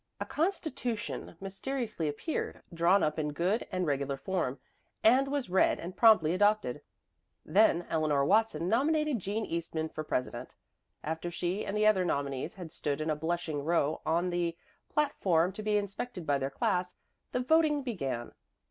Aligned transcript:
A 0.19 0.25
constitution 0.25 1.37
mysteriously 1.39 2.07
appeared, 2.07 2.63
drawn 2.73 3.03
up 3.03 3.19
in 3.19 3.33
good 3.33 3.67
and 3.71 3.85
regular 3.85 4.17
form, 4.17 4.59
and 5.03 5.27
was 5.27 5.47
read 5.51 5.79
and 5.79 5.95
promptly 5.95 6.33
adopted. 6.33 6.81
Then 7.45 7.85
Eleanor 7.87 8.25
Watson 8.25 8.67
nominated 8.67 9.19
Jean 9.19 9.45
Eastman 9.45 9.89
for 9.89 10.03
president. 10.03 10.55
After 11.03 11.29
she 11.29 11.63
and 11.63 11.77
the 11.77 11.85
other 11.85 12.03
nominees 12.03 12.55
had 12.55 12.73
stood 12.73 12.99
in 12.99 13.11
a 13.11 13.15
blushing 13.15 13.63
row 13.63 14.01
on 14.03 14.29
the 14.31 14.57
platform 14.89 15.51
to 15.51 15.61
be 15.61 15.77
inspected 15.77 16.25
by 16.25 16.39
their 16.39 16.49
class, 16.49 16.95
the 17.31 17.39
voting 17.41 17.83
began. 17.83 18.31